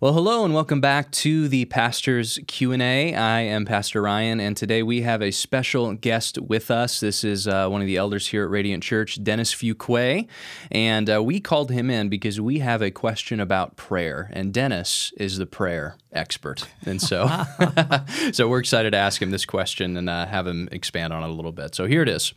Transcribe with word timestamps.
Well, 0.00 0.12
hello 0.12 0.44
and 0.44 0.54
welcome 0.54 0.80
back 0.80 1.10
to 1.10 1.48
the 1.48 1.64
Pastor's 1.64 2.38
Q&A. 2.46 3.16
I 3.16 3.40
am 3.40 3.64
Pastor 3.64 4.00
Ryan 4.00 4.38
and 4.38 4.56
today 4.56 4.80
we 4.80 5.02
have 5.02 5.20
a 5.20 5.32
special 5.32 5.92
guest 5.94 6.38
with 6.38 6.70
us. 6.70 7.00
This 7.00 7.24
is 7.24 7.48
uh, 7.48 7.68
one 7.68 7.80
of 7.80 7.88
the 7.88 7.96
elders 7.96 8.28
here 8.28 8.44
at 8.44 8.50
Radiant 8.50 8.84
Church, 8.84 9.20
Dennis 9.24 9.52
Fuqua, 9.52 10.28
and 10.70 11.10
uh, 11.10 11.20
we 11.20 11.40
called 11.40 11.72
him 11.72 11.90
in 11.90 12.08
because 12.08 12.40
we 12.40 12.60
have 12.60 12.80
a 12.80 12.92
question 12.92 13.40
about 13.40 13.74
prayer 13.74 14.30
and 14.32 14.54
Dennis 14.54 15.12
is 15.16 15.36
the 15.36 15.46
prayer 15.46 15.96
expert. 16.12 16.68
And 16.86 17.02
so 17.02 17.26
so 18.32 18.48
we're 18.48 18.60
excited 18.60 18.92
to 18.92 18.98
ask 18.98 19.20
him 19.20 19.32
this 19.32 19.46
question 19.46 19.96
and 19.96 20.08
uh, 20.08 20.26
have 20.26 20.46
him 20.46 20.68
expand 20.70 21.12
on 21.12 21.24
it 21.24 21.28
a 21.28 21.32
little 21.32 21.50
bit. 21.50 21.74
So 21.74 21.86
here 21.86 22.02
it 22.02 22.08
is. 22.08 22.32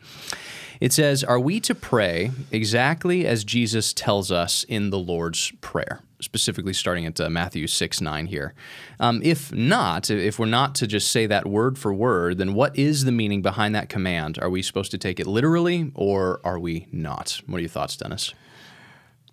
It 0.80 0.93
says, 0.93 1.23
Are 1.23 1.39
we 1.39 1.59
to 1.59 1.75
pray 1.75 2.32
exactly 2.52 3.28
as 3.28 3.43
Jesus 3.43 3.93
tells 3.93 4.32
us 4.32 4.64
in 4.64 4.89
the 4.89 4.98
Lord's 4.98 5.52
Prayer? 5.62 6.02
Specifically, 6.22 6.74
starting 6.74 7.06
at 7.06 7.20
uh, 7.20 7.30
Matthew 7.30 7.68
6 7.68 8.02
9 8.02 8.26
here. 8.28 8.54
Um, 9.00 9.21
if 9.24 9.52
not, 9.52 10.10
if 10.10 10.39
we're 10.39 10.46
not 10.46 10.75
to 10.75 10.88
just 10.88 11.12
say 11.12 11.25
that 11.25 11.48
word 11.48 11.78
for 11.78 11.93
word, 11.93 12.38
then 12.38 12.54
what 12.54 12.78
is 12.78 13.06
the 13.06 13.12
meaning 13.12 13.42
behind 13.42 13.75
that 13.75 13.89
command? 13.89 14.38
Are 14.39 14.50
we 14.50 14.62
supposed 14.62 14.92
to 14.92 14.98
take 14.98 15.20
it 15.20 15.28
literally 15.28 15.92
or 15.96 16.39
are 16.43 16.60
we 16.60 16.88
not? 16.92 17.42
What 17.48 17.57
are 17.57 17.62
your 17.62 17.70
thoughts, 17.70 17.98
Dennis? 17.98 18.34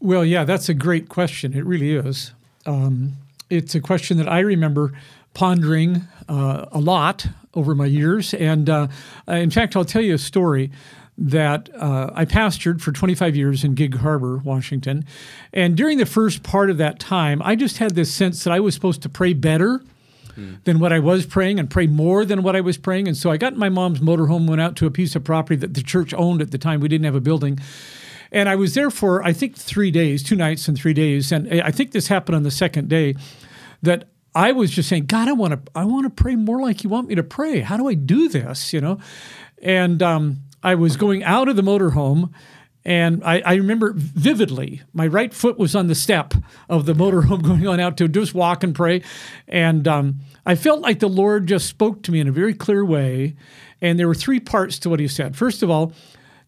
Well, 0.01 0.25
yeah, 0.25 0.45
that's 0.45 0.69
a 0.69 0.75
great 0.75 1.09
question. 1.09 1.55
It 1.55 1.65
really 1.65 1.95
is. 1.95 2.33
Um, 2.67 3.15
it's 3.51 3.75
a 3.75 3.81
question 3.81 4.17
that 4.19 4.29
I 4.29 4.41
remember 4.41 4.93
pondering 5.35 6.03
uh, 6.29 6.67
a 6.73 6.81
lot 6.81 7.27
over 7.55 7.75
my 7.75 7.87
years. 7.87 8.35
And 8.35 8.69
uh, 8.69 8.89
in 9.27 9.51
fact, 9.51 9.77
I'll 9.77 9.85
tell 9.85 10.03
you 10.03 10.15
a 10.15 10.19
story 10.19 10.71
that 11.19 11.69
uh, 11.75 12.11
I 12.15 12.25
pastored 12.25 12.81
for 12.81 12.93
25 12.93 13.35
years 13.35 13.65
in 13.65 13.75
Gig 13.75 13.97
Harbor, 13.97 14.39
Washington. 14.39 15.05
And 15.53 15.77
during 15.77 15.99
the 15.99 16.07
first 16.07 16.45
part 16.45 16.71
of 16.71 16.79
that 16.79 17.01
time, 17.01 17.43
I 17.45 17.57
just 17.57 17.79
had 17.79 17.97
this 17.97 18.13
sense 18.15 18.45
that 18.45 18.53
I 18.53 18.61
was 18.61 18.75
supposed 18.75 19.03
to 19.03 19.09
pray 19.09 19.33
better 19.33 19.83
hmm. 20.37 20.55
than 20.63 20.79
what 20.79 20.93
I 20.93 21.01
was 21.01 21.27
praying 21.27 21.59
and 21.59 21.69
pray 21.69 21.89
more 21.89 22.25
than 22.25 22.45
what 22.45 22.55
I 22.55 22.61
was 22.61 22.79
praying. 22.79 23.09
And 23.09 23.17
so 23.17 23.33
I 23.33 23.37
got 23.37 23.55
in 23.55 23.59
my 23.59 23.69
mom's 23.69 23.99
motorhome, 23.99 24.49
went 24.49 24.61
out 24.61 24.77
to 24.77 24.87
a 24.87 24.93
piece 24.93 25.17
of 25.17 25.25
property 25.25 25.57
that 25.57 25.75
the 25.75 25.83
church 25.83 26.15
owned 26.15 26.41
at 26.41 26.53
the 26.53 26.59
time. 26.59 26.79
We 26.81 26.89
didn't 26.89 27.07
have 27.07 27.17
a 27.17 27.21
building. 27.21 27.59
And 28.31 28.49
I 28.49 28.55
was 28.55 28.75
there 28.75 28.91
for, 28.91 29.25
I 29.25 29.33
think, 29.33 29.57
three 29.57 29.91
days, 29.91 30.23
two 30.23 30.37
nights 30.37 30.69
and 30.69 30.79
three 30.79 30.95
days. 30.95 31.33
And 31.33 31.61
I 31.61 31.73
think 31.73 31.91
this 31.91 32.07
happened 32.09 32.37
on 32.37 32.43
the 32.45 32.51
second 32.51 32.89
day 32.89 33.17
that 33.83 34.09
I 34.35 34.53
was 34.53 34.71
just 34.71 34.89
saying, 34.89 35.07
God, 35.07 35.27
I 35.27 35.33
want 35.33 35.55
to, 35.55 35.73
I 35.75 35.85
want 35.85 36.05
to 36.05 36.11
pray 36.11 36.37
more 36.37 36.61
like 36.61 36.85
you 36.85 36.91
want 36.91 37.09
me 37.09 37.17
to 37.17 37.25
pray. 37.25 37.61
How 37.61 37.77
do 37.77 37.89
I 37.89 37.95
do 37.95 38.29
this? 38.29 38.73
You 38.73 38.81
know, 38.81 38.99
and 39.63 40.03
um, 40.03 40.43
I 40.63 40.75
was 40.75 40.97
going 40.97 41.23
out 41.23 41.49
of 41.49 41.57
the 41.57 41.63
motorhome 41.63 42.31
and 42.85 43.23
I, 43.23 43.41
I, 43.41 43.55
remember 43.57 43.93
vividly, 43.95 44.81
my 44.95 45.07
right 45.07 45.35
foot 45.35 45.59
was 45.59 45.77
on 45.77 45.89
the 45.89 45.95
step 45.95 46.33
of 46.71 46.87
the 46.87 46.95
motorhome 46.95 47.43
going 47.43 47.67
on 47.67 47.81
out 47.81 47.99
to 47.99 48.09
just 48.09 48.35
walk 48.35 48.65
and 48.65 48.75
pray. 48.75 49.03
And 49.47 49.87
um, 49.87 50.21
I 50.47 50.55
felt 50.55 50.81
like 50.81 51.01
the 51.01 51.09
Lord 51.09 51.47
just 51.47 51.67
spoke 51.67 52.03
to 52.05 52.13
me 52.13 52.21
in 52.21 52.29
a 52.29 52.33
very 52.33 52.55
clear 52.55 52.83
way. 52.85 53.37
And 53.83 53.99
there 53.99 54.09
were 54.09 54.15
three 54.15 54.41
parts 54.41 54.79
to 54.81 54.91
what 54.91 55.01
he 55.01 55.09
said. 55.09 55.37
First 55.37 55.63
of 55.63 55.69
all, 55.69 55.93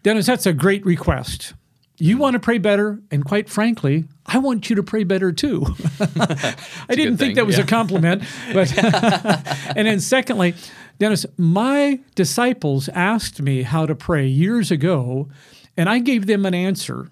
Dennis, 0.02 0.26
that's 0.26 0.46
a 0.46 0.54
great 0.54 0.84
request. 0.86 1.52
You 1.98 2.16
want 2.16 2.32
to 2.32 2.40
pray 2.40 2.56
better, 2.56 2.98
and 3.10 3.22
quite 3.22 3.50
frankly, 3.50 4.04
I 4.24 4.38
want 4.38 4.70
you 4.70 4.76
to 4.76 4.82
pray 4.82 5.04
better 5.04 5.32
too. 5.32 5.66
I 6.00 6.94
didn't 6.94 7.18
think 7.18 7.34
that 7.34 7.44
was 7.44 7.58
yeah. 7.58 7.64
a 7.64 7.66
compliment, 7.66 8.22
but 8.54 8.72
and 9.76 9.86
then 9.86 10.00
secondly, 10.00 10.54
Dennis, 11.00 11.24
my 11.38 11.98
disciples 12.14 12.90
asked 12.90 13.40
me 13.40 13.62
how 13.62 13.86
to 13.86 13.94
pray 13.94 14.26
years 14.26 14.70
ago, 14.70 15.30
and 15.74 15.88
I 15.88 15.98
gave 15.98 16.26
them 16.26 16.44
an 16.44 16.52
answer 16.52 17.08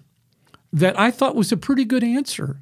that 0.71 0.97
I 0.97 1.09
thought 1.09 1.35
was 1.35 1.51
a 1.51 1.57
pretty 1.57 1.85
good 1.85 2.03
answer. 2.03 2.61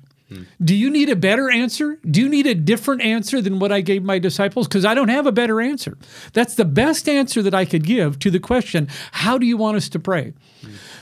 Do 0.61 0.75
you 0.75 0.89
need 0.89 1.09
a 1.09 1.15
better 1.15 1.49
answer? 1.49 1.99
Do 2.09 2.19
you 2.19 2.27
need 2.27 2.47
a 2.47 2.55
different 2.55 3.01
answer 3.01 3.41
than 3.41 3.59
what 3.59 3.71
I 3.71 3.81
gave 3.81 4.03
my 4.03 4.19
disciples? 4.19 4.67
Because 4.67 4.83
I 4.83 4.93
don't 4.93 5.07
have 5.09 5.25
a 5.25 5.31
better 5.31 5.61
answer. 5.61 5.97
That's 6.33 6.55
the 6.55 6.65
best 6.65 7.07
answer 7.07 7.41
that 7.41 7.53
I 7.53 7.65
could 7.65 7.85
give 7.85 8.19
to 8.19 8.29
the 8.29 8.39
question, 8.39 8.87
how 9.11 9.37
do 9.37 9.45
you 9.45 9.55
want 9.57 9.77
us 9.77 9.89
to 9.89 9.99
pray? 9.99 10.33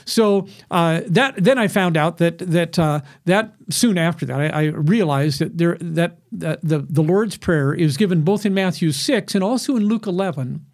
So 0.04 0.46
uh, 0.70 1.00
that 1.08 1.34
then 1.36 1.58
I 1.58 1.66
found 1.66 1.96
out 1.96 2.18
that 2.18 2.38
that 2.38 2.78
uh, 2.78 3.00
that 3.24 3.54
soon 3.68 3.98
after 3.98 4.24
that 4.26 4.40
I, 4.40 4.46
I 4.46 4.62
realized 4.66 5.40
that 5.40 5.58
there 5.58 5.76
that, 5.80 6.18
that 6.30 6.60
the 6.62 6.86
the 6.88 7.02
Lord's 7.02 7.36
prayer 7.36 7.74
is 7.74 7.96
given 7.96 8.22
both 8.22 8.46
in 8.46 8.54
Matthew 8.54 8.92
six 8.92 9.34
and 9.34 9.42
also 9.42 9.76
in 9.76 9.88
Luke 9.88 10.06
eleven. 10.06 10.66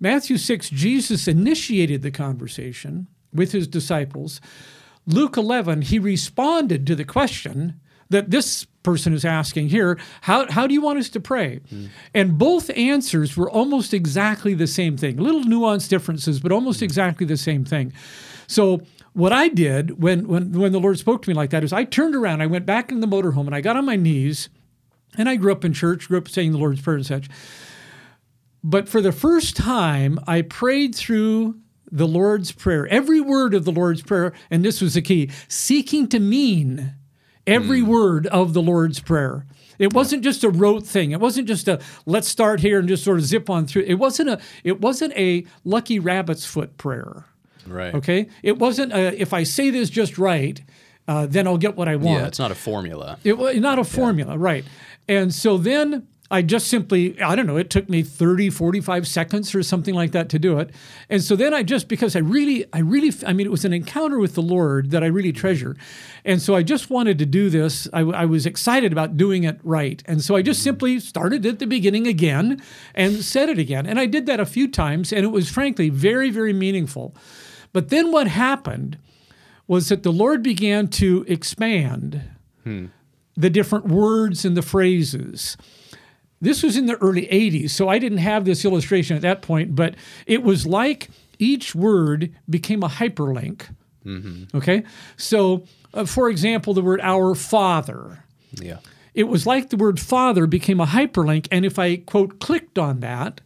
Matthew 0.00 0.38
six, 0.38 0.70
Jesus 0.70 1.28
initiated 1.28 2.00
the 2.00 2.10
conversation 2.10 3.08
with 3.34 3.52
his 3.52 3.68
disciples. 3.68 4.40
Luke 5.06 5.36
eleven, 5.36 5.82
he 5.82 5.98
responded 5.98 6.86
to 6.86 6.94
the 6.94 7.04
question 7.04 7.78
that 8.10 8.30
this 8.30 8.66
person 8.82 9.14
is 9.14 9.24
asking 9.24 9.68
here 9.68 9.98
how, 10.22 10.50
how 10.50 10.66
do 10.66 10.74
you 10.74 10.82
want 10.82 10.98
us 10.98 11.08
to 11.08 11.18
pray 11.18 11.60
mm. 11.72 11.88
and 12.12 12.36
both 12.36 12.70
answers 12.76 13.36
were 13.36 13.50
almost 13.50 13.94
exactly 13.94 14.52
the 14.52 14.66
same 14.66 14.96
thing 14.96 15.16
little 15.16 15.42
nuanced 15.42 15.88
differences 15.88 16.38
but 16.38 16.52
almost 16.52 16.80
mm. 16.80 16.84
exactly 16.84 17.26
the 17.26 17.36
same 17.36 17.64
thing 17.64 17.92
so 18.46 18.82
what 19.14 19.32
I 19.32 19.48
did 19.48 20.02
when 20.02 20.28
when 20.28 20.52
when 20.52 20.72
the 20.72 20.80
Lord 20.80 20.98
spoke 20.98 21.22
to 21.22 21.30
me 21.30 21.34
like 21.34 21.50
that 21.50 21.64
is 21.64 21.72
I 21.72 21.84
turned 21.84 22.14
around, 22.14 22.42
I 22.42 22.46
went 22.46 22.66
back 22.66 22.90
in 22.90 23.00
the 23.00 23.06
motorhome, 23.06 23.46
and 23.46 23.54
I 23.54 23.60
got 23.60 23.76
on 23.76 23.84
my 23.84 23.96
knees, 23.96 24.48
and 25.16 25.28
I 25.28 25.36
grew 25.36 25.52
up 25.52 25.64
in 25.64 25.72
church, 25.72 26.08
grew 26.08 26.18
up 26.18 26.28
saying 26.28 26.52
the 26.52 26.58
Lord's 26.58 26.82
Prayer 26.82 26.96
and 26.96 27.06
such. 27.06 27.28
But 28.62 28.88
for 28.88 29.00
the 29.00 29.12
first 29.12 29.56
time, 29.56 30.18
I 30.26 30.42
prayed 30.42 30.94
through 30.94 31.56
the 31.90 32.08
Lord's 32.08 32.50
Prayer, 32.50 32.88
every 32.88 33.20
word 33.20 33.54
of 33.54 33.64
the 33.64 33.72
Lord's 33.72 34.02
Prayer, 34.02 34.32
and 34.50 34.64
this 34.64 34.80
was 34.80 34.94
the 34.94 35.02
key: 35.02 35.30
seeking 35.48 36.08
to 36.08 36.18
mean 36.18 36.94
every 37.46 37.80
mm. 37.80 37.86
word 37.86 38.26
of 38.28 38.52
the 38.54 38.62
Lord's 38.62 39.00
Prayer. 39.00 39.46
It 39.78 39.92
wasn't 39.92 40.22
just 40.22 40.44
a 40.44 40.50
rote 40.50 40.86
thing. 40.86 41.10
It 41.10 41.20
wasn't 41.20 41.48
just 41.48 41.66
a 41.68 41.80
let's 42.06 42.28
start 42.28 42.60
here 42.60 42.78
and 42.78 42.88
just 42.88 43.04
sort 43.04 43.18
of 43.18 43.24
zip 43.24 43.50
on 43.50 43.66
through. 43.66 43.82
It 43.82 43.94
wasn't 43.94 44.30
a 44.30 44.40
it 44.62 44.80
wasn't 44.80 45.12
a 45.16 45.44
lucky 45.64 45.98
rabbit's 45.98 46.46
foot 46.46 46.78
prayer. 46.78 47.24
Right. 47.66 47.94
Okay. 47.94 48.28
It 48.42 48.58
wasn't 48.58 48.92
a, 48.92 49.20
if 49.20 49.32
I 49.32 49.42
say 49.42 49.70
this 49.70 49.90
just 49.90 50.18
right, 50.18 50.60
uh, 51.08 51.26
then 51.26 51.46
I'll 51.46 51.58
get 51.58 51.76
what 51.76 51.88
I 51.88 51.96
want. 51.96 52.20
Yeah, 52.20 52.26
it's 52.26 52.38
not 52.38 52.50
a 52.50 52.54
formula. 52.54 53.18
It 53.24 53.38
was 53.38 53.56
not 53.56 53.78
a 53.78 53.84
formula, 53.84 54.32
yeah. 54.32 54.38
right? 54.40 54.64
And 55.08 55.34
so 55.34 55.58
then 55.58 56.06
I 56.34 56.42
just 56.42 56.66
simply, 56.66 57.22
I 57.22 57.36
don't 57.36 57.46
know, 57.46 57.56
it 57.56 57.70
took 57.70 57.88
me 57.88 58.02
30, 58.02 58.50
45 58.50 59.06
seconds 59.06 59.54
or 59.54 59.62
something 59.62 59.94
like 59.94 60.10
that 60.10 60.28
to 60.30 60.38
do 60.40 60.58
it. 60.58 60.70
And 61.08 61.22
so 61.22 61.36
then 61.36 61.54
I 61.54 61.62
just, 61.62 61.86
because 61.86 62.16
I 62.16 62.18
really, 62.18 62.64
I 62.72 62.80
really, 62.80 63.12
I 63.24 63.32
mean, 63.32 63.46
it 63.46 63.52
was 63.52 63.64
an 63.64 63.72
encounter 63.72 64.18
with 64.18 64.34
the 64.34 64.42
Lord 64.42 64.90
that 64.90 65.04
I 65.04 65.06
really 65.06 65.30
treasure. 65.30 65.76
And 66.24 66.42
so 66.42 66.56
I 66.56 66.64
just 66.64 66.90
wanted 66.90 67.20
to 67.20 67.26
do 67.26 67.50
this. 67.50 67.86
I, 67.92 68.00
I 68.00 68.24
was 68.24 68.46
excited 68.46 68.90
about 68.90 69.16
doing 69.16 69.44
it 69.44 69.60
right. 69.62 70.02
And 70.06 70.22
so 70.22 70.34
I 70.34 70.42
just 70.42 70.58
mm-hmm. 70.58 70.64
simply 70.64 70.98
started 70.98 71.46
at 71.46 71.60
the 71.60 71.68
beginning 71.68 72.08
again 72.08 72.60
and 72.96 73.22
said 73.22 73.48
it 73.48 73.60
again. 73.60 73.86
And 73.86 74.00
I 74.00 74.06
did 74.06 74.26
that 74.26 74.40
a 74.40 74.46
few 74.46 74.66
times. 74.66 75.12
And 75.12 75.24
it 75.24 75.30
was 75.30 75.48
frankly 75.48 75.88
very, 75.88 76.30
very 76.30 76.52
meaningful. 76.52 77.14
But 77.72 77.90
then 77.90 78.10
what 78.10 78.26
happened 78.26 78.98
was 79.68 79.88
that 79.88 80.02
the 80.02 80.12
Lord 80.12 80.42
began 80.42 80.88
to 80.88 81.24
expand 81.28 82.22
hmm. 82.64 82.86
the 83.36 83.50
different 83.50 83.86
words 83.86 84.44
and 84.44 84.56
the 84.56 84.62
phrases. 84.62 85.56
This 86.44 86.62
was 86.62 86.76
in 86.76 86.86
the 86.86 86.96
early 86.96 87.26
80s, 87.26 87.70
so 87.70 87.88
I 87.88 87.98
didn't 87.98 88.18
have 88.18 88.44
this 88.44 88.64
illustration 88.64 89.16
at 89.16 89.22
that 89.22 89.42
point, 89.42 89.74
but 89.74 89.94
it 90.26 90.42
was 90.42 90.66
like 90.66 91.08
each 91.38 91.74
word 91.74 92.34
became 92.48 92.82
a 92.82 92.88
hyperlink. 92.88 93.66
Mm-hmm. 94.04 94.56
Okay? 94.56 94.84
So, 95.16 95.64
uh, 95.92 96.04
for 96.04 96.28
example, 96.28 96.74
the 96.74 96.82
word 96.82 97.00
our 97.02 97.34
Father. 97.34 98.24
Yeah. 98.52 98.78
It 99.14 99.24
was 99.24 99.46
like 99.46 99.70
the 99.70 99.76
word 99.76 100.00
Father 100.00 100.46
became 100.46 100.80
a 100.80 100.86
hyperlink, 100.86 101.48
and 101.50 101.64
if 101.64 101.78
I, 101.78 101.96
quote, 101.96 102.40
clicked 102.40 102.78
on 102.78 103.00
that, 103.00 103.40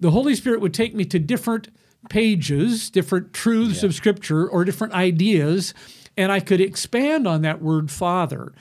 the 0.00 0.10
Holy 0.10 0.34
Spirit 0.34 0.60
would 0.60 0.74
take 0.74 0.94
me 0.94 1.04
to 1.04 1.18
different 1.18 1.68
pages, 2.08 2.90
different 2.90 3.32
truths 3.32 3.82
yeah. 3.82 3.86
of 3.86 3.94
Scripture, 3.94 4.48
or 4.48 4.64
different 4.64 4.94
ideas, 4.94 5.74
and 6.16 6.32
I 6.32 6.40
could 6.40 6.60
expand 6.60 7.28
on 7.28 7.42
that 7.42 7.62
word 7.62 7.90
Father. 7.90 8.52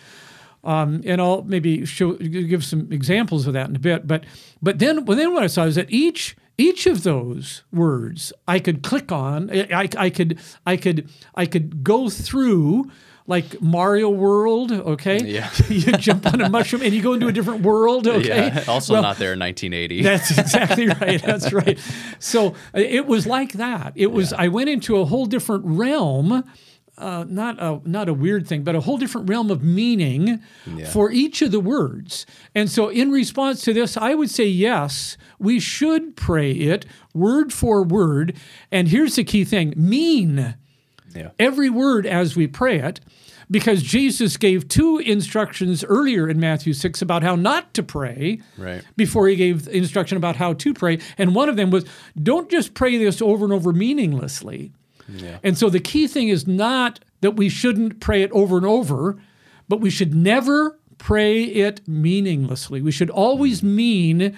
Um, 0.64 1.02
and 1.06 1.20
I'll 1.20 1.44
maybe 1.44 1.86
show, 1.86 2.14
give 2.14 2.64
some 2.64 2.92
examples 2.92 3.48
of 3.48 3.54
that 3.54 3.70
in 3.70 3.76
a 3.76 3.80
bit. 3.80 4.08
But 4.08 4.26
but 4.62 4.80
then 4.80 5.06
well, 5.06 5.18
then 5.18 5.34
what 5.34 5.44
I 5.44 5.48
saw 5.48 5.64
is 5.64 5.76
that 5.76 5.90
each 5.90 6.36
each 6.58 6.86
of 6.86 7.04
those 7.04 7.64
words 7.72 8.32
I 8.48 8.60
could 8.60 8.84
click 8.84 9.12
on. 9.12 9.50
I, 9.52 9.90
I 9.98 10.10
could 10.10 10.40
I 10.66 10.78
could 10.78 11.10
I 11.36 11.46
could 11.46 11.84
go 11.84 12.10
through 12.10 12.92
like 13.28 13.62
Mario 13.62 14.10
World, 14.10 14.72
okay? 14.72 15.24
Yeah. 15.24 15.50
you 15.70 15.94
jump 15.94 16.26
on 16.32 16.42
a 16.42 16.50
mushroom 16.50 16.82
and 16.82 16.94
you 16.94 17.02
go 17.02 17.14
into 17.14 17.28
a 17.28 17.32
different 17.32 17.62
world, 17.62 18.08
okay? 18.08 18.48
Yeah, 18.48 18.64
also 18.68 18.94
well, 18.94 19.02
not 19.02 19.18
there 19.18 19.34
in 19.34 19.40
1980. 19.40 20.02
That's 20.02 20.38
exactly 20.38 20.88
right. 20.88 21.22
That's 21.22 21.54
right. 21.62 21.80
So 22.20 22.56
it 22.74 23.06
was 23.06 23.26
like 23.26 23.54
that. 23.54 23.94
It 23.96 24.12
was, 24.12 24.32
yeah. 24.32 24.42
I 24.42 24.48
went 24.50 24.70
into 24.70 24.98
a 24.98 25.06
whole 25.06 25.26
different 25.26 25.64
realm. 25.66 26.44
Uh, 26.98 27.26
not 27.28 27.56
a 27.60 27.80
not 27.84 28.08
a 28.10 28.14
weird 28.14 28.46
thing, 28.46 28.64
but 28.64 28.76
a 28.76 28.82
whole 28.82 28.98
different 28.98 29.28
realm 29.30 29.50
of 29.50 29.64
meaning 29.64 30.40
yeah. 30.68 30.88
for 30.90 31.10
each 31.10 31.42
of 31.42 31.52
the 31.52 31.60
words. 31.60 32.26
And 32.54 32.70
so, 32.70 32.90
in 32.90 33.12
response 33.12 33.62
to 33.64 33.74
this, 33.74 33.98
I 33.98 34.14
would 34.14 34.30
say 34.30 34.46
yes, 34.46 35.18
we 35.40 35.60
should 35.60 36.16
pray 36.16 36.52
it 36.52 36.86
word 37.14 37.54
for 37.54 37.82
word. 37.84 38.36
And 38.72 38.90
here's 38.90 39.16
the 39.16 39.24
key 39.24 39.46
thing: 39.46 39.74
mean 39.76 40.56
yeah. 41.16 41.32
every 41.40 41.70
word 41.70 42.06
as 42.06 42.36
we 42.36 42.46
pray 42.46 42.80
it. 42.80 43.00
because 43.50 43.82
Jesus 43.84 44.38
gave 44.38 44.68
two 44.70 45.00
instructions 45.00 45.84
earlier 45.84 46.30
in 46.30 46.40
Matthew 46.40 46.72
6 46.74 47.02
about 47.02 47.22
how 47.22 47.36
not 47.36 47.74
to 47.74 47.84
pray 47.84 48.40
Right. 48.58 48.82
before 48.96 49.28
he 49.28 49.36
gave 49.36 49.68
instruction 49.68 50.16
about 50.18 50.38
how 50.38 50.54
to 50.54 50.74
pray. 50.74 51.00
And 51.18 51.36
one 51.36 51.50
of 51.50 51.58
them 51.58 51.70
was 51.72 51.84
don't 52.22 52.50
just 52.50 52.74
pray 52.76 52.98
this 52.98 53.22
over 53.22 53.44
and 53.44 53.54
over 53.54 53.74
meaninglessly. 53.74 54.72
Yeah. 55.08 55.40
And 55.44 55.58
so 55.58 55.70
the 55.70 55.80
key 55.80 56.08
thing 56.08 56.30
is 56.30 56.48
not 56.48 57.00
that 57.22 57.32
we 57.32 57.50
shouldn't 57.50 58.00
pray 58.00 58.22
it 58.24 58.32
over 58.32 58.58
and 58.58 58.66
over, 58.66 59.20
but 59.68 59.80
we 59.80 59.90
should 59.90 60.14
never 60.14 60.80
pray 60.98 61.44
it 61.44 61.88
meaninglessly. 61.88 62.82
We 62.82 62.92
should 62.92 63.10
always 63.10 63.62
mm. 63.62 63.76
mean 63.76 64.38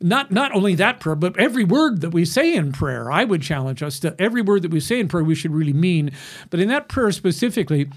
not 0.00 0.30
not 0.30 0.52
only 0.54 0.74
that 0.76 0.98
prayer, 1.00 1.14
but 1.14 1.38
every 1.38 1.64
word 1.64 2.00
that 2.00 2.10
we 2.10 2.24
say 2.24 2.54
in 2.54 2.72
prayer. 2.72 3.10
I 3.10 3.24
would 3.24 3.42
challenge 3.42 3.82
us 3.82 3.98
that 4.00 4.18
every 4.18 4.42
word 4.42 4.62
that 4.62 4.70
we 4.70 4.80
say 4.80 4.98
in 4.98 5.08
prayer 5.08 5.24
we 5.24 5.34
should 5.34 5.52
really 5.52 5.74
mean. 5.74 6.12
But 6.48 6.60
in 6.60 6.68
that 6.68 6.88
prayer 6.88 7.12
specifically, 7.12 7.90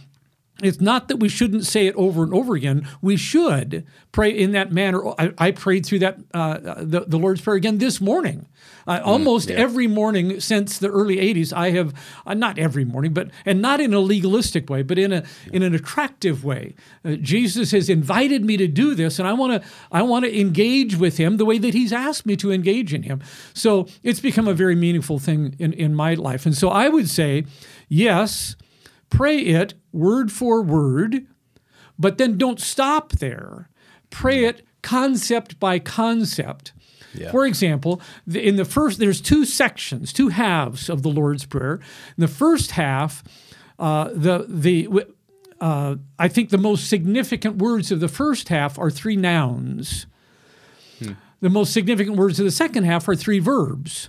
it's 0.65 0.81
not 0.81 1.07
that 1.07 1.17
we 1.17 1.29
shouldn't 1.29 1.65
say 1.65 1.87
it 1.87 1.95
over 1.95 2.23
and 2.23 2.33
over 2.33 2.55
again. 2.55 2.87
We 3.01 3.17
should 3.17 3.85
pray 4.11 4.29
in 4.29 4.51
that 4.51 4.71
manner. 4.71 5.07
I, 5.19 5.33
I 5.37 5.51
prayed 5.51 5.85
through 5.85 5.99
that 5.99 6.19
uh, 6.33 6.57
the, 6.83 7.05
the 7.07 7.17
Lord's 7.17 7.41
Prayer 7.41 7.57
again 7.57 7.77
this 7.77 7.99
morning. 7.99 8.47
Uh, 8.85 9.01
almost 9.03 9.49
yeah. 9.49 9.55
every 9.55 9.87
morning 9.87 10.39
since 10.39 10.77
the 10.77 10.89
early 10.89 11.17
'80s, 11.17 11.53
I 11.53 11.71
have 11.71 11.93
uh, 12.25 12.33
not 12.33 12.59
every 12.59 12.83
morning, 12.83 13.13
but 13.13 13.29
and 13.45 13.61
not 13.61 13.79
in 13.79 13.93
a 13.93 13.99
legalistic 13.99 14.69
way, 14.69 14.81
but 14.81 14.99
in 14.99 15.13
a 15.13 15.23
in 15.51 15.63
an 15.63 15.73
attractive 15.73 16.43
way. 16.43 16.75
Uh, 17.05 17.13
Jesus 17.13 17.71
has 17.71 17.89
invited 17.89 18.43
me 18.43 18.57
to 18.57 18.67
do 18.67 18.93
this, 18.93 19.19
and 19.19 19.27
I 19.27 19.33
want 19.33 19.61
to 19.61 19.69
I 19.91 20.01
want 20.01 20.25
to 20.25 20.39
engage 20.39 20.95
with 20.97 21.17
Him 21.17 21.37
the 21.37 21.45
way 21.45 21.57
that 21.57 21.73
He's 21.73 21.93
asked 21.93 22.25
me 22.25 22.35
to 22.37 22.51
engage 22.51 22.93
in 22.93 23.03
Him. 23.03 23.21
So 23.53 23.87
it's 24.03 24.19
become 24.19 24.47
a 24.47 24.53
very 24.53 24.75
meaningful 24.75 25.19
thing 25.19 25.55
in 25.59 25.73
in 25.73 25.95
my 25.95 26.13
life, 26.13 26.45
and 26.45 26.55
so 26.55 26.69
I 26.69 26.89
would 26.89 27.09
say, 27.09 27.45
yes 27.87 28.55
pray 29.13 29.37
it 29.39 29.75
word 29.91 30.31
for 30.31 30.61
word, 30.61 31.27
but 31.97 32.17
then 32.17 32.37
don't 32.37 32.59
stop 32.59 33.11
there. 33.13 33.69
Pray 34.09 34.45
it 34.45 34.65
concept 34.81 35.59
by 35.59 35.79
concept. 35.79 36.73
Yeah. 37.13 37.31
For 37.31 37.45
example, 37.45 38.01
in 38.31 38.55
the 38.55 38.65
first, 38.65 38.97
there's 38.97 39.21
two 39.21 39.45
sections, 39.45 40.11
two 40.11 40.29
halves 40.29 40.89
of 40.89 41.03
the 41.03 41.09
Lord's 41.09 41.45
Prayer. 41.45 41.75
In 42.17 42.21
the 42.21 42.27
first 42.27 42.71
half, 42.71 43.23
uh, 43.77 44.09
the 44.13 44.45
the 44.49 44.89
uh, 45.61 45.95
I 46.17 46.27
think 46.27 46.49
the 46.49 46.57
most 46.57 46.89
significant 46.89 47.57
words 47.57 47.91
of 47.91 47.99
the 47.99 48.07
first 48.07 48.49
half 48.49 48.79
are 48.79 48.89
three 48.89 49.15
nouns. 49.15 50.07
The 51.43 51.49
most 51.49 51.73
significant 51.73 52.15
words 52.15 52.39
of 52.39 52.45
the 52.45 52.51
second 52.51 52.85
half 52.85 53.05
are 53.09 53.15
three 53.15 53.39
verbs. 53.39 54.07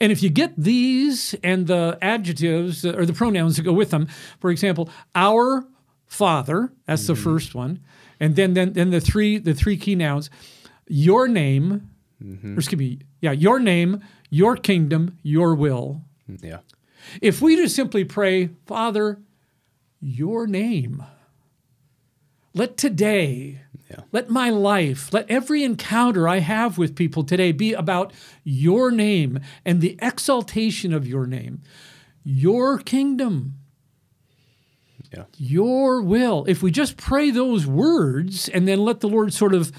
And 0.00 0.12
if 0.12 0.22
you 0.22 0.30
get 0.30 0.52
these 0.56 1.34
and 1.42 1.66
the 1.66 1.98
adjectives 2.02 2.84
uh, 2.84 2.92
or 2.92 3.06
the 3.06 3.12
pronouns 3.12 3.56
that 3.56 3.62
go 3.62 3.72
with 3.72 3.90
them, 3.90 4.08
for 4.40 4.50
example, 4.50 4.90
our 5.14 5.66
Father, 6.06 6.72
that's 6.86 7.06
the 7.06 7.14
mm-hmm. 7.14 7.24
first 7.24 7.54
one, 7.54 7.80
and 8.20 8.36
then 8.36 8.54
then 8.54 8.74
then 8.74 8.90
the 8.90 9.00
three 9.00 9.38
the 9.38 9.54
three 9.54 9.76
key 9.76 9.96
nouns, 9.96 10.30
your 10.86 11.26
name, 11.26 11.90
mm-hmm. 12.22 12.54
or 12.54 12.58
excuse 12.58 12.78
me, 12.78 13.00
yeah, 13.20 13.32
your 13.32 13.58
name, 13.58 14.02
your 14.30 14.56
kingdom, 14.56 15.18
your 15.22 15.54
will. 15.54 16.02
Mm, 16.30 16.44
yeah. 16.44 16.58
If 17.20 17.42
we 17.42 17.56
just 17.56 17.74
simply 17.74 18.04
pray, 18.04 18.50
Father, 18.66 19.18
your 20.00 20.46
name, 20.46 21.04
let 22.54 22.76
today, 22.76 23.62
Yeah. 23.90 24.00
let 24.10 24.28
my 24.28 24.50
life, 24.50 25.12
let 25.12 25.30
every 25.30 25.62
encounter 25.62 26.26
I 26.26 26.40
have 26.40 26.76
with 26.76 26.96
people 26.96 27.22
today 27.22 27.52
be 27.52 27.72
about 27.72 28.12
your 28.42 28.90
name 28.90 29.38
and 29.64 29.80
the 29.80 29.96
exaltation 30.02 30.92
of 30.92 31.06
your 31.06 31.26
name, 31.26 31.62
your 32.24 32.78
kingdom, 32.78 33.54
Yeah. 35.12 35.24
your 35.36 36.02
will. 36.02 36.44
If 36.48 36.62
we 36.64 36.72
just 36.72 36.96
pray 36.96 37.30
those 37.30 37.64
words 37.66 38.48
and 38.48 38.66
then 38.66 38.80
let 38.80 39.00
the 39.00 39.08
Lord 39.08 39.32
sort 39.32 39.54
of 39.54 39.70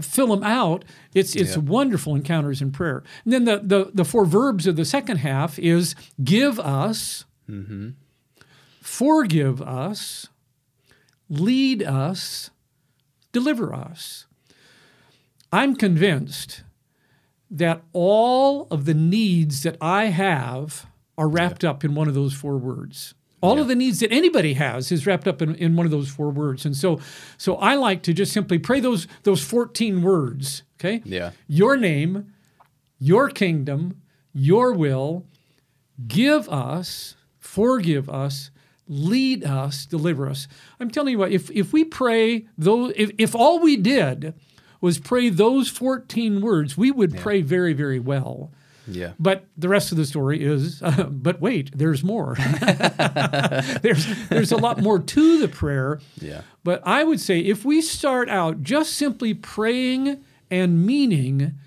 fill 0.00 0.28
them 0.28 0.42
out, 0.42 0.84
it's 1.14 1.36
it's 1.36 1.56
Yeah. 1.56 1.62
wonderful 1.62 2.14
encounters 2.14 2.62
in 2.62 2.70
prayer. 2.72 3.02
And 3.24 3.32
then 3.32 3.44
the, 3.44 3.58
the 3.62 3.90
the 3.92 4.04
four 4.06 4.24
verbs 4.24 4.66
of 4.66 4.76
the 4.76 4.84
second 4.86 5.18
half 5.18 5.58
is 5.58 5.94
give 6.24 6.58
us, 6.58 7.24
mm-hmm. 7.48 7.90
forgive 8.80 9.60
us, 9.60 10.28
lead 11.28 11.82
us, 11.82 12.50
deliver 13.32 13.74
us. 13.74 14.26
I'm 15.52 15.74
convinced 15.74 16.62
that 17.50 17.82
all 17.92 18.68
of 18.70 18.84
the 18.84 18.94
needs 18.94 19.62
that 19.62 19.76
I 19.80 20.06
have 20.06 20.86
are 21.18 21.28
wrapped 21.28 21.64
up 21.64 21.84
in 21.84 21.94
one 21.94 22.08
of 22.08 22.14
those 22.14 22.32
four 22.32 22.56
words. 22.56 23.14
All 23.42 23.58
of 23.58 23.68
the 23.68 23.74
needs 23.74 24.00
that 24.00 24.12
anybody 24.12 24.52
has 24.54 24.92
is 24.92 25.06
wrapped 25.06 25.26
up 25.26 25.40
in, 25.40 25.54
in 25.54 25.74
one 25.74 25.86
of 25.86 25.90
those 25.90 26.10
four 26.10 26.28
words. 26.28 26.66
And 26.66 26.76
so 26.76 27.00
so 27.38 27.56
I 27.56 27.74
like 27.74 28.02
to 28.02 28.12
just 28.12 28.32
simply 28.32 28.58
pray 28.58 28.80
those 28.80 29.06
those 29.22 29.42
14 29.42 30.02
words, 30.02 30.62
okay? 30.78 31.00
Yeah. 31.06 31.30
Your 31.48 31.78
name, 31.78 32.34
your 32.98 33.30
kingdom, 33.30 34.02
your 34.34 34.74
will, 34.74 35.24
give 36.06 36.48
us, 36.50 37.16
forgive 37.38 38.10
us, 38.10 38.50
lead 38.90 39.44
us, 39.44 39.86
deliver 39.86 40.28
us. 40.28 40.48
I'm 40.80 40.90
telling 40.90 41.12
you 41.12 41.18
what, 41.18 41.30
if, 41.30 41.48
if 41.52 41.72
we 41.72 41.84
pray 41.84 42.48
those, 42.58 42.92
if, 42.96 43.12
if 43.16 43.34
all 43.36 43.60
we 43.60 43.76
did 43.76 44.34
was 44.80 44.98
pray 44.98 45.28
those 45.28 45.68
14 45.68 46.40
words, 46.40 46.76
we 46.76 46.90
would 46.90 47.16
pray 47.16 47.40
very, 47.40 47.72
very 47.72 48.00
well. 48.00 48.50
Yeah. 48.88 49.12
But 49.20 49.44
the 49.56 49.68
rest 49.68 49.92
of 49.92 49.98
the 49.98 50.04
story 50.04 50.42
is, 50.42 50.82
uh, 50.82 51.04
but 51.10 51.40
wait, 51.40 51.70
there's 51.76 52.02
more. 52.02 52.36
there's, 53.82 54.28
there's 54.28 54.50
a 54.50 54.56
lot 54.56 54.82
more 54.82 54.98
to 54.98 55.38
the 55.38 55.48
prayer. 55.48 56.00
Yeah. 56.20 56.42
But 56.64 56.82
I 56.84 57.04
would 57.04 57.20
say 57.20 57.38
if 57.38 57.64
we 57.64 57.80
start 57.80 58.28
out 58.28 58.62
just 58.62 58.94
simply 58.94 59.34
praying 59.34 60.24
and 60.50 60.84
meaning 60.84 61.58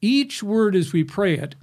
each 0.00 0.42
word 0.42 0.74
as 0.74 0.92
we 0.92 1.04
pray 1.04 1.38
it, 1.38 1.54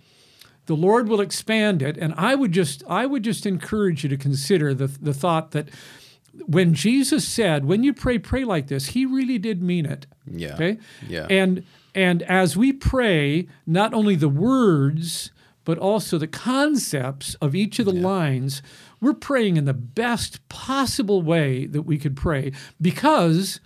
the 0.69 0.75
Lord 0.75 1.09
will 1.09 1.19
expand 1.19 1.81
it. 1.81 1.97
And 1.97 2.13
I 2.15 2.35
would 2.35 2.51
just 2.51 2.83
I 2.87 3.07
would 3.07 3.23
just 3.23 3.47
encourage 3.47 4.03
you 4.03 4.09
to 4.09 4.17
consider 4.17 4.75
the, 4.75 4.85
the 4.85 5.15
thought 5.15 5.49
that 5.51 5.67
when 6.45 6.75
Jesus 6.75 7.27
said, 7.27 7.65
when 7.65 7.83
you 7.83 7.91
pray, 7.91 8.19
pray 8.19 8.43
like 8.45 8.67
this, 8.67 8.89
he 8.89 9.03
really 9.03 9.39
did 9.39 9.63
mean 9.63 9.87
it. 9.87 10.05
Yeah. 10.27 10.53
Okay? 10.53 10.77
Yeah. 11.07 11.25
And 11.27 11.65
and 11.95 12.21
as 12.21 12.55
we 12.55 12.71
pray, 12.71 13.47
not 13.65 13.95
only 13.95 14.15
the 14.15 14.29
words, 14.29 15.31
but 15.65 15.79
also 15.79 16.19
the 16.19 16.27
concepts 16.27 17.33
of 17.41 17.55
each 17.55 17.79
of 17.79 17.85
the 17.87 17.91
lines, 17.91 18.61
we're 19.01 19.15
praying 19.15 19.57
in 19.57 19.65
the 19.65 19.73
best 19.73 20.47
possible 20.49 21.23
way 21.23 21.65
that 21.65 21.81
we 21.81 21.97
could 21.97 22.15
pray 22.15 22.51
because 22.79 23.59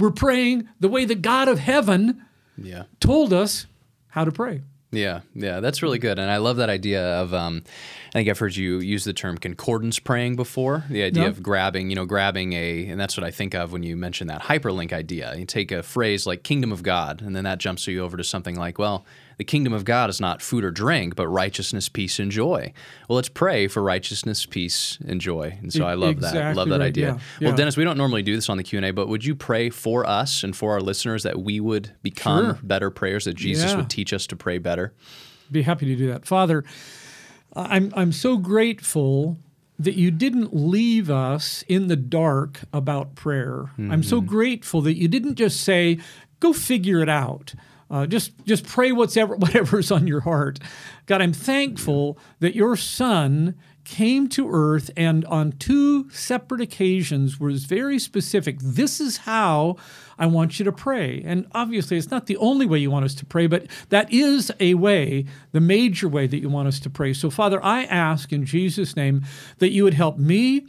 we're 0.00 0.10
praying 0.10 0.68
the 0.80 0.88
way 0.88 1.04
the 1.04 1.14
God 1.14 1.46
of 1.46 1.60
heaven 1.60 2.20
Yeah. 2.58 2.84
told 2.98 3.32
us 3.32 3.66
how 4.08 4.24
to 4.24 4.32
pray. 4.32 4.62
Yeah, 4.92 5.20
yeah, 5.36 5.60
that's 5.60 5.82
really 5.82 6.00
good, 6.00 6.18
and 6.18 6.28
I 6.28 6.38
love 6.38 6.56
that 6.56 6.68
idea 6.68 7.00
of. 7.20 7.32
Um, 7.32 7.62
I 8.08 8.12
think 8.12 8.28
I've 8.28 8.40
heard 8.40 8.56
you 8.56 8.80
use 8.80 9.04
the 9.04 9.12
term 9.12 9.38
concordance 9.38 10.00
praying 10.00 10.34
before. 10.34 10.84
The 10.90 11.04
idea 11.04 11.22
Yeah. 11.22 11.28
of 11.28 11.44
grabbing, 11.44 11.90
you 11.90 11.94
know, 11.96 12.04
grabbing 12.06 12.54
a, 12.54 12.86
and 12.86 12.98
that's 13.00 13.16
what 13.16 13.22
I 13.22 13.30
think 13.30 13.54
of 13.54 13.70
when 13.72 13.84
you 13.84 13.96
mention 13.96 14.26
that 14.26 14.42
hyperlink 14.42 14.92
idea. 14.92 15.32
You 15.36 15.46
take 15.46 15.70
a 15.70 15.84
phrase 15.84 16.26
like 16.26 16.42
"kingdom 16.42 16.72
of 16.72 16.82
God," 16.82 17.22
and 17.22 17.36
then 17.36 17.44
that 17.44 17.58
jumps 17.58 17.86
you 17.86 18.02
over 18.02 18.16
to 18.16 18.24
something 18.24 18.56
like, 18.56 18.80
well, 18.80 19.06
the 19.40 19.44
kingdom 19.44 19.72
of 19.72 19.86
God 19.86 20.10
is 20.10 20.20
not 20.20 20.42
food 20.42 20.64
or 20.64 20.70
drink, 20.70 21.16
but 21.16 21.26
righteousness, 21.26 21.88
peace, 21.88 22.18
and 22.18 22.30
joy. 22.30 22.74
Well, 23.08 23.16
let's 23.16 23.30
pray 23.30 23.68
for 23.68 23.82
righteousness, 23.82 24.44
peace, 24.44 24.98
and 25.08 25.18
joy. 25.18 25.56
And 25.62 25.72
so 25.72 25.86
I 25.86 25.94
love 25.94 26.20
that. 26.20 26.34
exactly 26.34 26.54
Love 26.56 26.68
that 26.68 26.80
right, 26.80 26.88
idea. 26.88 27.06
yeah, 27.06 27.12
Well, 27.40 27.50
yeah. 27.52 27.56
Dennis, 27.56 27.74
we 27.74 27.82
don't 27.84 27.96
normally 27.96 28.20
do 28.22 28.34
this 28.36 28.50
on 28.50 28.58
the 28.58 28.62
Q 28.62 28.76
and 28.80 28.84
A, 28.84 28.90
but 28.92 29.08
would 29.08 29.24
you 29.24 29.34
pray 29.34 29.70
for 29.70 30.06
us 30.06 30.44
and 30.44 30.54
for 30.54 30.72
our 30.72 30.82
listeners 30.82 31.22
that 31.22 31.40
we 31.40 31.58
would 31.58 31.90
become 32.02 32.44
Sure. 32.44 32.58
better 32.62 32.90
prayers, 32.90 33.24
that 33.24 33.32
Jesus 33.32 33.70
Yeah. 33.70 33.78
would 33.78 33.88
teach 33.88 34.12
us 34.12 34.26
to 34.26 34.36
pray 34.36 34.58
better? 34.58 34.92
Be 35.50 35.62
happy 35.62 35.86
to 35.86 35.96
do 35.96 36.08
that. 36.08 36.26
Father, 36.26 36.62
I'm, 37.56 37.94
I'm 37.96 38.12
so 38.12 38.36
grateful 38.36 39.38
that 39.78 39.94
you 39.94 40.10
didn't 40.10 40.54
leave 40.54 41.10
us 41.10 41.64
in 41.66 41.86
the 41.86 41.96
dark 41.96 42.60
about 42.74 43.14
prayer. 43.14 43.70
I'm 43.78 44.02
so 44.02 44.18
mm-hmm. 44.18 44.26
grateful 44.28 44.82
that 44.82 44.98
you 44.98 45.08
didn't 45.08 45.36
just 45.36 45.62
say, 45.62 45.96
go 46.40 46.52
figure 46.52 47.00
it 47.00 47.08
out. 47.08 47.54
Uh, 47.90 48.06
just 48.06 48.32
just 48.44 48.66
pray 48.66 48.92
whatever 48.92 49.34
whatever's 49.36 49.90
on 49.90 50.06
your 50.06 50.20
heart. 50.20 50.58
God, 51.06 51.20
I'm 51.20 51.32
thankful 51.32 52.18
that 52.38 52.54
your 52.54 52.76
son 52.76 53.56
came 53.84 54.28
to 54.28 54.48
earth 54.48 54.90
and 54.96 55.24
on 55.24 55.52
two 55.52 56.08
separate 56.10 56.60
occasions 56.60 57.40
was 57.40 57.64
very 57.64 57.98
specific. 57.98 58.58
This 58.60 59.00
is 59.00 59.18
how 59.18 59.76
I 60.18 60.26
want 60.26 60.58
you 60.58 60.64
to 60.66 60.72
pray. 60.72 61.22
And 61.26 61.46
obviously, 61.52 61.96
it's 61.96 62.10
not 62.10 62.26
the 62.26 62.36
only 62.36 62.66
way 62.66 62.78
you 62.78 62.90
want 62.90 63.04
us 63.04 63.14
to 63.16 63.26
pray, 63.26 63.46
but 63.46 63.66
that 63.88 64.12
is 64.12 64.52
a 64.60 64.74
way, 64.74 65.24
the 65.52 65.60
major 65.60 66.08
way 66.08 66.26
that 66.26 66.38
you 66.38 66.48
want 66.48 66.68
us 66.68 66.78
to 66.80 66.90
pray. 66.90 67.12
So, 67.12 67.30
Father, 67.30 67.62
I 67.64 67.84
ask 67.84 68.32
in 68.32 68.44
Jesus' 68.44 68.94
name 68.94 69.24
that 69.58 69.70
you 69.70 69.82
would 69.82 69.94
help 69.94 70.18
me 70.18 70.66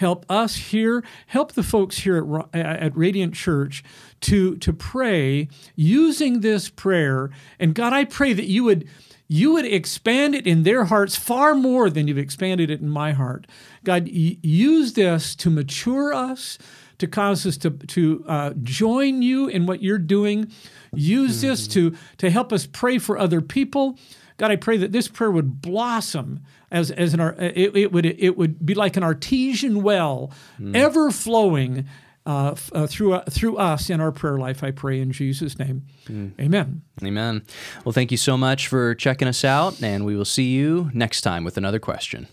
help 0.00 0.24
us 0.30 0.56
here, 0.56 1.04
help 1.26 1.52
the 1.52 1.62
folks 1.62 1.98
here 1.98 2.42
at, 2.54 2.66
at 2.66 2.96
Radiant 2.96 3.34
Church 3.34 3.84
to, 4.22 4.56
to 4.56 4.72
pray 4.72 5.46
using 5.76 6.40
this 6.40 6.70
prayer. 6.70 7.30
And 7.58 7.74
God, 7.74 7.92
I 7.92 8.04
pray 8.04 8.32
that 8.32 8.46
you 8.46 8.64
would 8.64 8.88
you 9.32 9.52
would 9.52 9.64
expand 9.64 10.34
it 10.34 10.44
in 10.44 10.64
their 10.64 10.86
hearts 10.86 11.14
far 11.14 11.54
more 11.54 11.88
than 11.88 12.08
you've 12.08 12.18
expanded 12.18 12.68
it 12.68 12.80
in 12.80 12.88
my 12.88 13.12
heart. 13.12 13.46
God, 13.84 14.08
use 14.08 14.94
this 14.94 15.36
to 15.36 15.50
mature 15.50 16.12
us, 16.12 16.58
to 16.98 17.06
cause 17.06 17.46
us 17.46 17.56
to, 17.58 17.70
to 17.70 18.24
uh, 18.26 18.54
join 18.64 19.22
you 19.22 19.46
in 19.46 19.66
what 19.66 19.84
you're 19.84 19.98
doing. 19.98 20.50
Use 20.92 21.36
mm-hmm. 21.38 21.46
this 21.46 21.68
to, 21.68 21.96
to 22.18 22.28
help 22.28 22.52
us 22.52 22.66
pray 22.66 22.98
for 22.98 23.16
other 23.16 23.40
people. 23.40 23.96
God, 24.40 24.50
I 24.50 24.56
pray 24.56 24.78
that 24.78 24.90
this 24.90 25.06
prayer 25.06 25.30
would 25.30 25.60
blossom 25.60 26.40
as, 26.70 26.90
as 26.90 27.12
an, 27.12 27.20
it, 27.20 27.76
it, 27.76 27.92
would, 27.92 28.06
it 28.06 28.38
would 28.38 28.64
be 28.64 28.72
like 28.72 28.96
an 28.96 29.02
artesian 29.02 29.82
well, 29.82 30.32
mm. 30.58 30.74
ever 30.74 31.10
flowing 31.10 31.86
uh, 32.24 32.54
uh, 32.72 32.86
through, 32.86 33.12
uh, 33.12 33.24
through 33.28 33.58
us 33.58 33.90
in 33.90 34.00
our 34.00 34.10
prayer 34.10 34.38
life, 34.38 34.64
I 34.64 34.70
pray 34.70 34.98
in 34.98 35.12
Jesus' 35.12 35.58
name. 35.58 35.82
Mm. 36.06 36.32
Amen. 36.40 36.80
Amen. 37.04 37.42
Well, 37.84 37.92
thank 37.92 38.10
you 38.10 38.16
so 38.16 38.38
much 38.38 38.66
for 38.66 38.94
checking 38.94 39.28
us 39.28 39.44
out, 39.44 39.82
and 39.82 40.06
we 40.06 40.16
will 40.16 40.24
see 40.24 40.48
you 40.48 40.90
next 40.94 41.20
time 41.20 41.44
with 41.44 41.58
another 41.58 41.78
question. 41.78 42.26